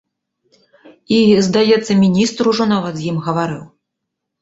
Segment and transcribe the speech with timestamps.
[0.93, 1.19] І,
[1.49, 3.63] здаецца, міністр ужо нават з ім гаварыў.